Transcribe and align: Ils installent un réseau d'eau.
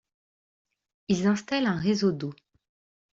Ils 1.09 1.27
installent 1.27 1.67
un 1.67 1.75
réseau 1.75 2.11
d'eau. 2.11 2.33